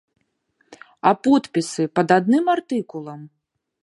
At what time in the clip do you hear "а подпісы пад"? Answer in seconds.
1.09-2.07